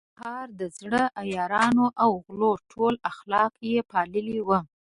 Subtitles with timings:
[0.03, 4.59] د کندهار د زړو عیارانو او غلو ټول اخلاق يې پاللي وو.